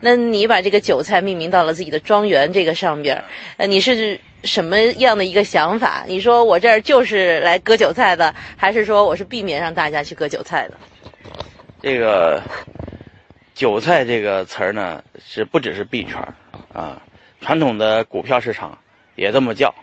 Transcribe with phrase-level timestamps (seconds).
[0.00, 3.22] 那你把这个韭菜命名到了自己的庄园这个上边，
[3.58, 6.04] 呃，你是什么样的一个想法？
[6.06, 10.74] 你说我这儿就是来割韭菜的，还是说我是避免让大家去割韭菜的？
[11.82, 12.42] 这个
[13.54, 16.16] 韭菜这个词儿呢，是不只是币圈
[16.72, 17.02] 啊，
[17.40, 18.78] 传统的股票市场
[19.16, 19.74] 也这么叫。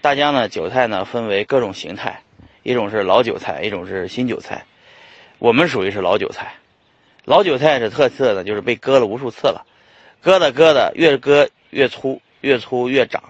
[0.00, 2.22] 大家呢，韭菜呢分为各种形态，
[2.62, 4.64] 一种是老韭菜，一种是新韭菜。
[5.38, 6.54] 我们属于是老韭菜。
[7.26, 9.66] 老韭菜的特色呢，就是被割了无数次了，
[10.22, 13.24] 割的割的越割越粗，越粗越长，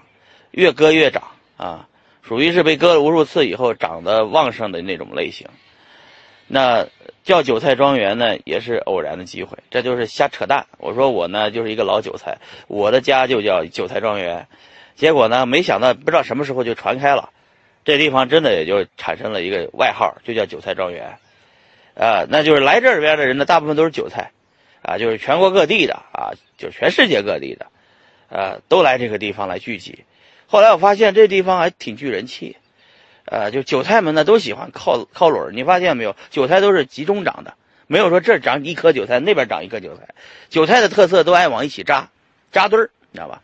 [0.51, 1.23] 越割越长
[1.57, 1.87] 啊，
[2.21, 5.47] 属于是被割了无数次以后长得旺盛的那种类型。
[6.45, 6.87] 那
[7.23, 10.67] 叫韭菜庄园呢，也是偶然的机会，这就是瞎扯淡。
[10.77, 14.47] 我说我呢就是一个老韭菜，我的家就叫韭菜庄园。
[14.95, 17.31] 结果呢，没想到不知道什么时候就传开了，
[17.83, 21.17] 这地方真的也就产生了一个外号，就叫韭菜庄园。
[21.97, 24.31] 啊，那就是来这边的人呢，大部分都是韭菜，
[24.83, 27.65] 啊，就是全国各地的啊，就全世界各地的，
[28.29, 30.05] 呃，都来这个地方来聚集。
[30.45, 32.55] 后来我发现这地方还挺聚人气，
[33.25, 36.15] 呃，就韭菜们呢都喜欢靠靠拢你发现没有？
[36.29, 37.55] 韭菜都是集中长的，
[37.87, 40.09] 没有说这长一颗韭菜，那边长一颗韭菜。
[40.49, 42.09] 韭菜的特色都爱往一起扎，
[42.51, 43.41] 扎堆儿，你知道吧？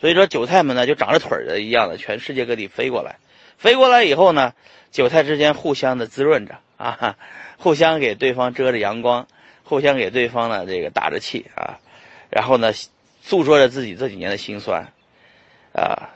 [0.00, 3.16] 所以说韭菜们呢就长着腿的一样的，全世界各地飞过来，
[3.58, 4.54] 飞过来以后呢，
[4.92, 7.16] 韭菜之间互相的滋润着啊。
[7.58, 9.26] 互相给对方遮着阳光，
[9.64, 11.80] 互相给对方呢这个打着气啊，
[12.30, 12.72] 然后呢
[13.20, 14.92] 诉说着自己这几年的辛酸，
[15.74, 16.14] 啊，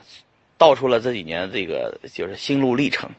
[0.57, 3.11] 道出了这几年这个就是心路历程。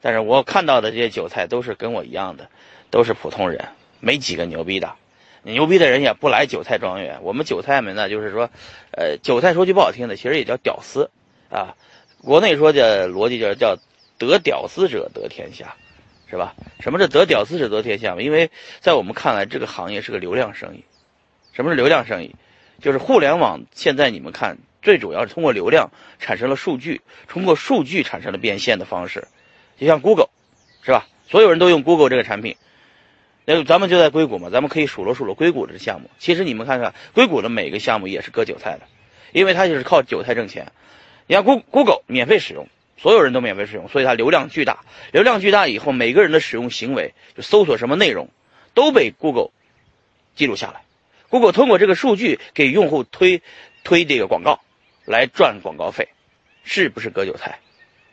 [0.00, 2.48] 但是我看到的这些韭菜都是跟我一样的，
[2.90, 3.68] 都是普通人，
[4.00, 4.94] 没几个牛逼的。
[5.42, 7.20] 牛逼的人也不来韭菜庄园。
[7.22, 8.48] 我们韭菜们呢，就是说，
[8.92, 11.10] 呃，韭菜说句不好听的，其实也叫屌丝
[11.50, 11.76] 啊。
[12.22, 13.76] 国内说的逻辑叫叫
[14.18, 15.76] 得屌丝者得天下。
[16.30, 16.54] 是吧？
[16.80, 18.20] 什么是得屌丝者得天下嘛？
[18.20, 20.84] 因为在我们看来，这个行业是个流量生意。
[21.52, 22.34] 什么是流量生意？
[22.80, 29.26] 就是互联网现在你们看，最主要是通过流量产生了数据，通过数据产生了变现的方式。
[29.78, 30.28] 就像 Google，
[30.82, 31.06] 是吧？
[31.28, 32.56] 所有人都用 Google 这个产品。
[33.44, 36.10] 那咱们就在硅谷嘛，咱们可以数落数落硅谷的项目。
[36.18, 38.82] 其实你们看看，硅谷的每个项目也是割韭菜的，
[39.32, 40.70] 因为它就是靠韭菜挣钱。
[41.26, 42.68] 你看 Google 免费使用。
[43.00, 44.80] 所有人都免费使用，所以它流量巨大。
[45.12, 48.28] 流量巨大以后，每个人的使用行为，就搜索什么内容，
[48.74, 49.50] 都被 Google
[50.34, 50.82] 记录下来。
[51.28, 53.40] Google 通过这个数据给用户推
[53.84, 54.60] 推这个广告，
[55.04, 56.08] 来赚广告费，
[56.64, 57.60] 是不是割韭菜？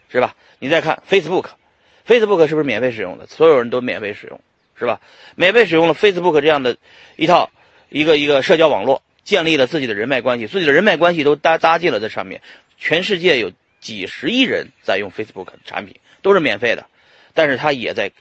[0.10, 0.36] 是吧？
[0.60, 3.26] 你再看 Facebook，Facebook 是不是免费使用的？
[3.26, 4.40] 所有人都免费使用，
[4.78, 5.02] 是吧？
[5.36, 6.78] 免费使用了 Facebook 这样的
[7.16, 7.50] 一套
[7.90, 12.42] 一个一个社交网络，建立了自己的人脉关系，自己的人脉关系都搭搭进了在上面，
[12.78, 13.52] 全世界有。
[13.86, 16.88] 几十亿人在用 Facebook 产品，都是免费的，
[17.36, 18.12] 但是它也在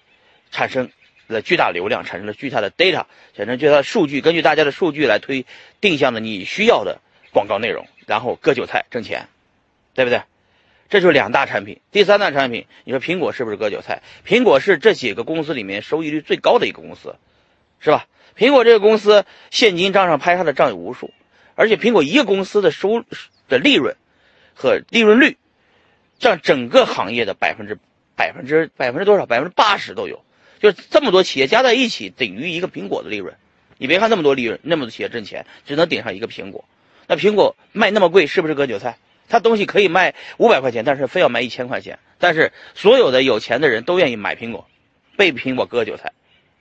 [0.51, 0.91] 产生
[1.27, 5.47] 了巨大流量，产生了巨大的 data，产生巨大的数据，根据大家的数据来推
[5.81, 7.01] 定向的你需要的
[7.33, 9.27] 广告内容，然后割韭菜挣钱，
[9.95, 10.21] 对不对？
[10.91, 11.81] 这就是两大产品。
[11.93, 14.03] 第三大产品，你说苹果是不是割韭菜？
[14.27, 17.17] 苹果是这几个公司里面收益率最高的一个公司，
[17.81, 18.07] 是吧？
[18.37, 21.11] 苹果这个公司现金账上拍下的账有无数，
[21.55, 23.03] 而且苹果一个公司的收
[23.49, 23.97] 的利润
[24.55, 25.39] 和利润率。
[26.19, 27.79] 占整个行业的百分之
[28.17, 29.27] 百分之百分之多少？
[29.27, 30.25] 百分之八十都有，
[30.61, 33.35] 就这么多企业加在一起等于一个苹果的利润。
[33.77, 36.65] 你别看那么多利润，那么多企业挣钱，只能顶上一个苹果。
[37.07, 38.99] 那苹果卖那么贵，是不是割韭菜？
[39.29, 41.99] 它东西可以卖五百块钱，但是非要卖一千块钱。
[42.19, 44.69] 但是所有的有钱的人都愿意买苹果，
[45.17, 46.13] 被苹果割韭菜，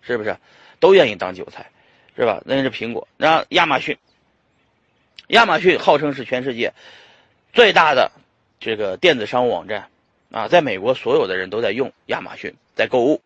[0.02, 0.38] 是不是？
[0.80, 1.69] 都愿意当韭菜，
[2.18, 2.42] 是吧？
[2.46, 3.08] 那是苹果。
[3.16, 3.97] 那亚马逊，
[5.28, 6.74] 亚马逊号称是全世界
[7.53, 8.12] 最大的。
[8.63, 9.90] 这个电子商务网站，
[10.31, 13.22] 啊，在美国所有的人都在用亚马逊在购物，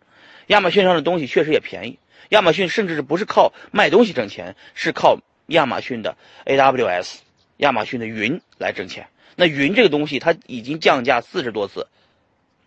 [0.48, 2.00] 亚马逊上的东西确实也便宜。
[2.30, 7.20] 亚马逊甚至是不是靠卖东西挣钱，是靠亚马逊的 AWS，
[7.58, 9.10] 亚马逊的云来挣钱。
[9.36, 11.86] 那云这个东西，它已经降价四十多次。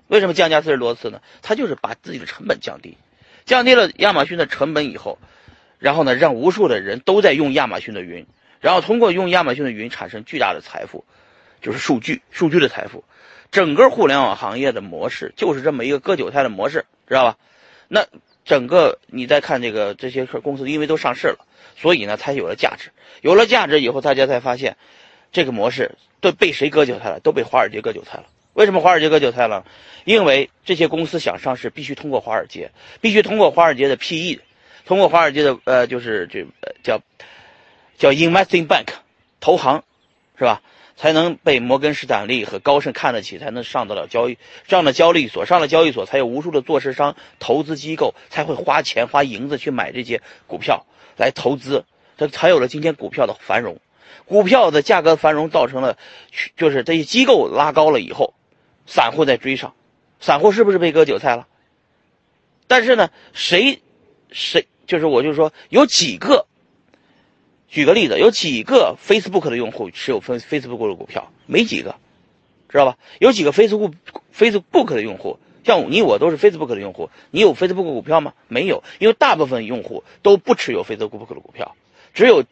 [0.06, 1.20] 为什么降价四十多次呢？
[1.42, 2.96] 它就是把自己的成本降低，
[3.46, 5.18] 降低了亚马逊的成本以后，
[5.80, 8.24] 然后呢，让无数的人都在用亚马逊的云，
[8.60, 11.04] 然后通过用亚马逊的云产生巨大的财富。
[11.60, 13.04] 就是数据，数据的财富，
[13.50, 17.38] 整个互联网行业的模式就是这么一个割韭菜的模式，知道吧？
[17.88, 18.06] 那
[18.44, 21.46] 整个你再看这个这些公司，因为都上市了，
[21.76, 22.90] 所以呢才有了价值。
[23.20, 24.76] 有了价值以后，大家才发现，
[25.32, 27.20] 这个模式都被谁割韭菜了？
[27.20, 28.24] 都被华尔街割韭菜了。
[28.54, 29.64] 为什么华尔街割韭菜了？
[30.04, 34.40] 因为这些公司想上市，必须通过华尔街，必须通过华尔街的 PE，
[34.86, 37.00] 通过华尔街的呃，就是这呃叫
[37.98, 38.86] 叫 investing bank
[39.40, 39.84] 投行，
[40.38, 40.62] 是吧？
[41.00, 44.36] 才能被摩根士丹利和高盛看得起，才能上得了交易，
[44.68, 50.84] 上了交易所，上了交易所，才有无数的做市商、投资机构才会花钱花银子去买这些股票
[51.16, 51.86] 来投资，
[52.18, 53.78] 这才有了今天股票的繁荣。
[54.26, 55.96] 股票的价格繁荣造成了，
[56.58, 58.34] 就是这些机构拉高了以后，
[58.84, 59.72] 散户在追上，
[60.20, 61.46] 散户是不是被割韭菜了？
[62.66, 63.80] 但是呢，谁
[64.30, 66.46] 谁就是我就说有几个，
[67.70, 71.30] 举个例子，有几个 Facebook 的用户持有 Facebook 的股票？
[71.46, 71.94] 没几个，
[72.68, 72.98] 知道吧？
[73.20, 73.92] 有几个 Facebook
[74.36, 75.38] Facebook 的用户？
[75.62, 78.34] 像你我都是 Facebook 的用户，你有 Facebook 股票吗？
[78.48, 81.76] 没有，因为大部分用户都不持有 Facebook 的股票，
[82.12, 82.44] 只有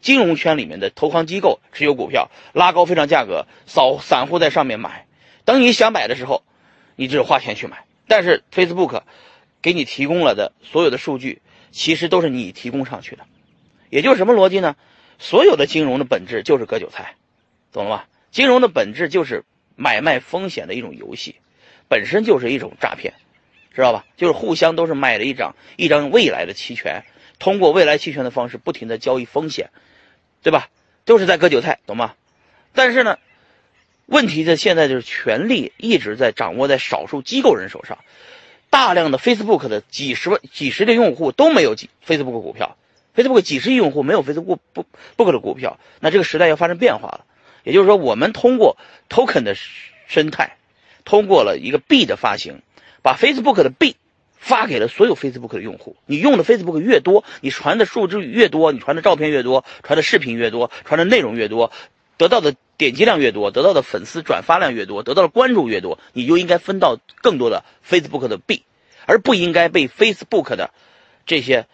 [0.00, 5.06] 金融圈里面的投行机构持有股票，拉高非常价格，扫散户在上面买，
[5.44, 6.42] 等你想买的时候，
[6.96, 7.84] 你只有花钱去买。
[8.08, 9.02] 但是 Facebook
[9.62, 11.40] 给你提供了的所有的数据，
[11.70, 13.26] 其实都是你提供上去的，
[13.90, 14.76] 也就是什么逻辑呢？
[15.18, 17.14] 所有的金融的本质就是割韭菜，
[17.72, 18.08] 懂了吧？
[18.30, 19.44] 金融的本质就是
[19.76, 21.36] 买卖风险的一种游戏。
[21.88, 23.14] 本身就是一种诈骗，
[23.72, 24.04] 知道吧？
[24.16, 27.04] 就是互相都是卖了一张一张未来的期权，
[27.38, 29.70] 通过未来期权的方式不停的交易风险，
[30.42, 30.68] 对吧？
[31.04, 32.14] 都是在割韭菜，懂吗？
[32.74, 33.20] 但是呢，
[34.06, 37.98] 问题的现在就是权力一直在掌握在少数机构人手上，
[38.68, 42.76] 大量的 Facebook 的几十万、几十的用户都没有几 Facebook 股票
[43.16, 44.84] ，Facebook 几十亿用户没有 Facebook 不
[45.16, 47.24] book 的股票，那这个时代要发生变化了。
[47.64, 48.76] 也就是说，我们通过
[49.08, 49.56] token 的
[50.06, 50.56] 生态。
[51.08, 52.62] 通过了一个币的发行，
[53.00, 53.94] 把 Facebook 的币
[54.36, 55.94] 发给了所有 Facebook 的用户。
[56.04, 61.70] 你用的 Facebook 越多，你传的数字越多，你传的照片越多，传的视频越多，传的内容越多，
[62.16, 68.64] 得到的点击量越多，得到的粉丝转发量越多，得到的关注越多，你就应该分到更多的 Facebook 的币，
[69.06, 70.72] 而不应该被 Facebook 的
[71.24, 71.66] 这些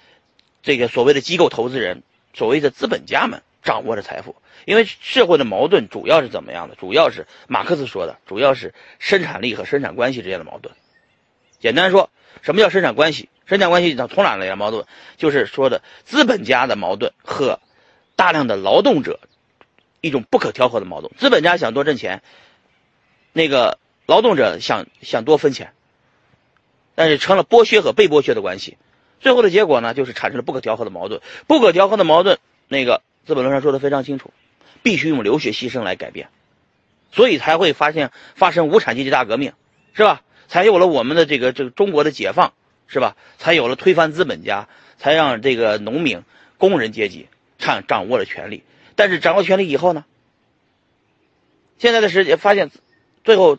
[0.63, 4.37] 这个所谓的机构投资人、所谓的资本家们掌握着财富。
[4.65, 6.77] 因为社会的矛盾主要是怎么样的？
[6.77, 10.73] 主要是马克思说的，主要是生产力和生产关系之间的矛盾。
[11.59, 12.11] 简单说，
[12.43, 13.29] 什么叫生产关系？
[13.45, 14.87] 生产关系它从哪来的矛盾？
[15.17, 17.59] 就是说的资本家的矛盾和
[18.15, 19.19] 大量的劳动者
[20.01, 21.13] 一种不可调和的矛盾。
[21.19, 22.23] 资本家想多挣钱，
[23.33, 25.73] 那个劳动者想想多分钱，
[26.95, 28.79] 但是成了剥削和被剥削的关系。
[29.23, 31.23] 最后的结果呢，就是产生了不可调和的矛盾。
[31.47, 32.39] 不可调和的矛盾，
[32.69, 34.31] 那个《资本论》上说的非常清楚。
[34.85, 36.29] 必须用流血牺牲来改变，
[37.13, 39.53] 所以才会发现发生无产阶级大革命，
[39.93, 40.23] 是吧？
[40.49, 42.53] 才有了我们的这个这个中国的解放，
[42.89, 43.17] 是吧？
[43.39, 44.67] 才有了推翻资本家，
[44.99, 46.25] 才让这个农民、
[46.59, 47.29] 工人阶级
[47.59, 48.65] 掌掌握了权力。
[48.97, 50.05] 但是掌握权力以后呢？
[51.79, 52.73] 现在的时间发现，
[53.23, 53.59] 最后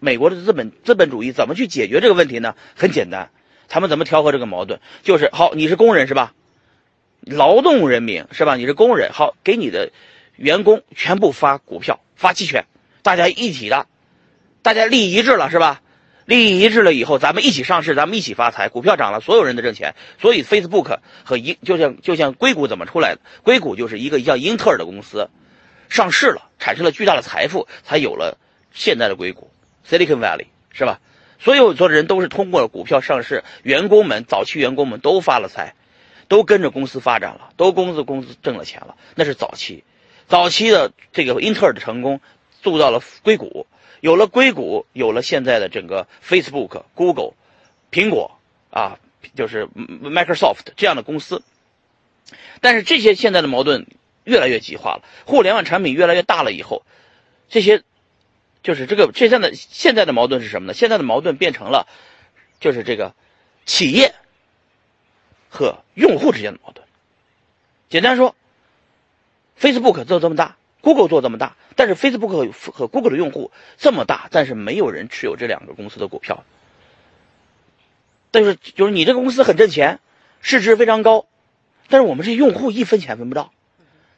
[0.00, 2.56] 美国的资本资本主义怎么去解决这个问题呢？
[2.74, 3.30] 很简单，
[3.68, 4.80] 他们怎么调和这个矛盾？
[5.02, 6.32] 就是好，你是工人是吧？
[7.20, 8.56] 劳动人民是吧？
[8.56, 9.90] 你是工人，好，给你的。
[10.36, 12.66] 员工全部发股票、发期权，
[13.02, 13.86] 大家一起的，
[14.62, 15.80] 大家利益一致了，是吧？
[16.24, 18.68] 利益一致了以后，咱们一起上市，咱们一起发财。
[18.68, 19.94] 股票涨了，所有人都挣钱。
[20.20, 23.20] 所以，Facebook 和英就像就像硅谷怎么出来的？
[23.44, 25.28] 硅谷就是一个叫英特尔的公司，
[25.88, 28.36] 上市了，产生了巨大的财富，才有了
[28.72, 29.48] 现在的硅谷
[29.88, 30.98] Silicon Valley，是吧？
[31.44, 35.74] 所有做的人都是通过了股票上市，员工们早期员工们都发了财，
[36.26, 39.84] 都跟着公司发展了，都公司公司挣了钱了，那是早期。
[40.26, 42.22] 早期的这个英特尔的成功，
[42.62, 43.66] 做到了硅谷，
[44.00, 47.34] 有了硅谷，有了现在的整个 Facebook、Google、
[47.92, 48.38] 苹果
[48.70, 48.98] 啊，
[49.36, 51.42] 就是 Microsoft 这样的公司。
[52.62, 53.86] 但是这些现在的矛盾
[54.24, 56.84] 越来越激化了，互联网产品越来越大了以后，
[57.50, 57.82] 这些
[58.64, 60.74] 就是这个现在的现在的矛盾是什么呢？
[60.74, 61.86] 现在的矛盾变成了
[62.58, 63.14] 就是这个
[63.64, 64.12] 企业
[65.48, 66.84] 和用户之间的矛盾。
[67.88, 68.34] 简单说。
[69.56, 76.42] Facebook 做这么大，Google 做这么大，但是 Facebook 和 Google 的用户这么大，但是没有人持有这两个公司的股票。
[78.32, 80.00] 但是就是你这个公司很挣钱，
[80.40, 81.26] 市值非常高，
[81.88, 83.52] 但是我们这用户一分钱分不到，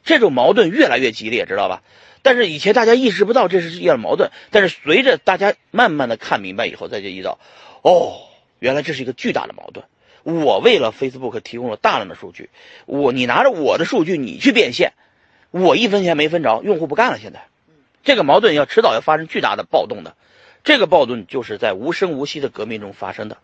[0.07, 1.83] 这种矛盾越来越激烈，知道吧？
[2.23, 7.39] 但是以前大家意识不到这是一样矛盾，但是随着大家慢慢的看明白以后，再就意识到，
[7.81, 8.21] 哦，
[8.57, 9.85] 原来这是一个巨大的矛盾。
[10.23, 12.49] 我为了 Facebook 提供了大量的数据，
[12.85, 14.93] 我你拿着我的数据你去变现。
[15.51, 17.19] 我一分钱没分着，用户不干了。
[17.19, 17.47] 现在，
[18.03, 20.15] 这个矛盾要迟早要发生巨大的暴动的，
[20.63, 23.37] 这个暴动就是在无声无息的革命中发生的，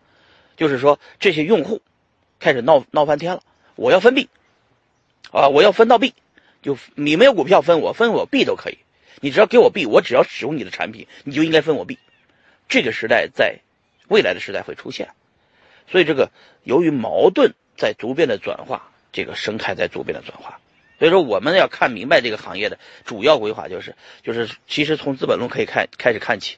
[0.56, 1.82] 就是说这些用户
[2.40, 3.42] 开始闹闹翻天了。
[3.76, 4.28] 我要分币，
[5.30, 6.14] 啊，我要分到币，
[6.64, 8.78] 就你没有股票分我，分我币都可以。
[9.20, 11.98] 你只要给我币，我只要使用你的产品，你就应该分我币。
[12.68, 13.60] 这个时代在
[14.08, 15.10] 未来的时代会出现，
[15.90, 16.30] 所以这个
[16.62, 20.58] 由于矛盾在逐渐的转化，这个生态在逐渐的转化。
[20.98, 26.56] 所以说，我们要看明白这个行业的主要规划，就是就是其实从《资本论》可以看开始看起，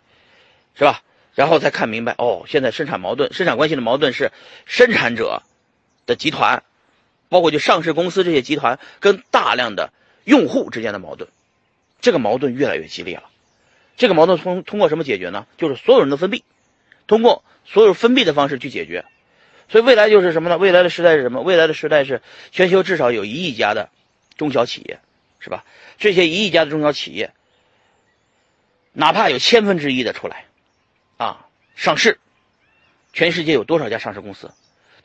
[0.76, 1.02] 是吧？
[1.34, 4.30] 然后再看明白，哦，现在生产矛盾、生产关系的矛盾是
[4.64, 5.42] 生产者
[6.06, 6.62] 的集团
[7.28, 9.92] 包括就上市公司这些集团跟大量的
[10.24, 11.28] 用户之间的矛盾，
[12.00, 13.24] 这个矛盾越来越激烈了。
[13.96, 15.46] 这个矛盾通通过什么解决呢？
[15.56, 16.44] 就是所有人的分币，
[17.06, 19.04] 通过所有分币的方式去解决。
[19.68, 20.58] 所以未来就是什么呢？
[20.58, 21.40] 未来的时代是什么？
[21.40, 23.88] 未来的时代是全球至少有一亿家的
[24.36, 25.00] 中小企业，
[25.40, 25.64] 是吧？
[25.98, 27.32] 这些一亿家的中小企业，
[28.92, 30.44] 哪怕有千分之一的出来，
[31.16, 32.20] 啊，上市，
[33.12, 34.52] 全世界有多少家上市公司？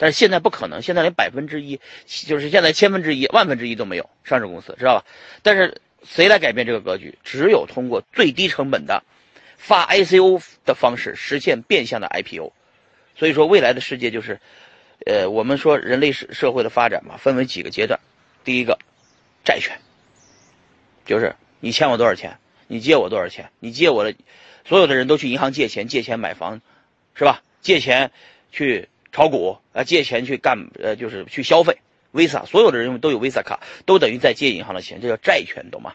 [0.02, 5.06] 但是现在不可能，现在连百分之一，就是现在千分之一、万分之一都没有上市公司，知道吧？
[5.44, 7.20] 但是谁来改变这个格局？
[7.24, 9.04] 只有通过最低成本的
[9.58, 12.52] 发 ICO 的方式实现变相的 IPO。
[13.16, 14.40] 所以说，未来的世界就是，
[15.06, 18.00] 呃，我们说人类社社会的发展嘛，分为几个阶段。
[18.44, 18.80] 第一个，
[19.46, 19.80] 债权，
[21.06, 24.16] 就是你欠我多少钱，你借我多少钱，你借我的，
[24.68, 26.60] 所有的人都去银行借钱，借钱买房，
[27.14, 27.44] 是吧？
[27.62, 28.10] 借钱
[28.52, 28.90] 去。
[29.12, 31.78] 炒股啊，借钱去干，呃，就是去消费
[32.14, 35.94] ，Visa，所有的人都有 Visa 卡，都等于在借银行的钱，这叫债权，懂吗？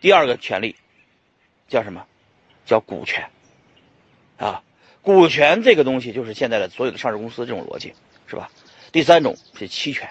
[0.00, 0.76] 第二个权利
[1.68, 2.04] 叫什么？
[2.66, 3.28] 叫股权
[4.36, 4.62] 啊，
[5.00, 7.94] 股权这个东西就是现在的所有的上市公司这种逻辑，
[8.26, 8.50] 是吧？
[8.92, 10.08] 第三种是期权，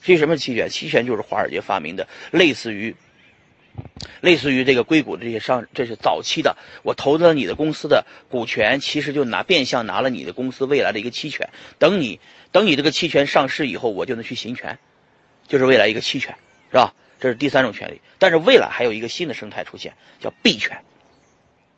[0.00, 0.68] 至于什么期权？
[0.68, 2.96] 期权就是华尔街发明的，类似于。
[4.20, 6.56] 类似于这个硅谷的这些上，这是早期的。
[6.82, 11.50] 我投资了你的公司的股权，其实就拿变相拿了你的公司未来的一个期权。
[11.78, 12.20] 等你
[12.52, 14.78] 等你这个期权上市以后，我就能去行权，
[15.48, 16.36] 就是未来一个期权，
[16.70, 16.94] 是吧？
[17.18, 18.00] 这是第三种权利。
[18.18, 20.82] 但是未来还有一个新的生态出现，叫币权。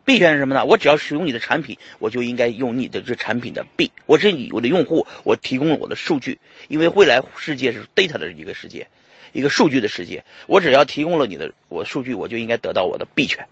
[0.05, 0.65] 币权是什么呢？
[0.65, 3.93] 我只要使用你的产品，我就应该用你的这产品的币。
[4.07, 8.89] 我是你我的用户，我提供了我的数据，因为未来世界是 data 的一个世界。
[9.33, 13.47] 一个数据的世界，我只要提供了你的我数据，我就应该得到我的币权。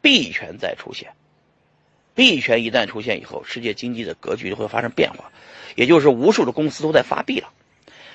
[0.00, 1.12] 币权再出现，
[2.14, 5.32] 币权一旦出现以后，世界经济的格局就会发生变化。
[5.74, 7.48] 也就是无数的公司都在发币了，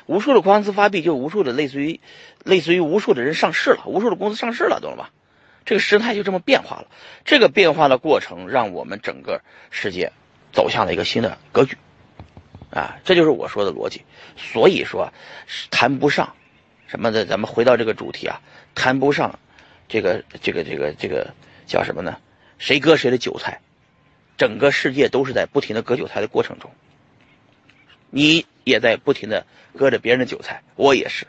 [0.05, 1.99] 无数的公司发币，就无数的类似于
[2.43, 5.09] 类似于无数的人上市了，无数的公司上市了，懂了吧？
[5.65, 6.87] 这个时态就这么变化了。
[7.25, 10.11] 这个变化的过程，让我们整个世界
[10.53, 11.77] 走向了一个新的格局。
[12.71, 14.03] 啊，这就是我说的逻辑。
[14.37, 15.11] 所以说，
[15.69, 16.35] 谈不上。
[16.89, 17.23] 什么的？
[17.25, 18.41] 咱们回到这个主题啊，
[18.73, 19.37] 谈不上，
[19.87, 21.33] 这个这个这个这个
[21.67, 22.17] 叫什么呢？
[22.57, 23.61] 谁割谁的韭菜？
[24.37, 26.71] 整个世界都是在不停的割韭菜的过程中，
[28.09, 29.45] 你也在不停的
[29.77, 31.27] 割着别人的韭菜，我也是，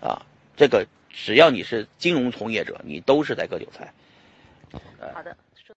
[0.00, 0.26] 啊，
[0.56, 3.92] 这个只要你是金融从业者，你都是在割韭菜。
[5.14, 5.34] 好的。